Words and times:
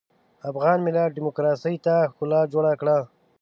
افغان 0.49 0.77
ملت 0.85 1.09
ډيموکراسۍ 1.17 1.75
ته 1.85 1.95
ښکلا 2.11 2.41
جوړه 2.53 2.71
کړه. 2.81 2.97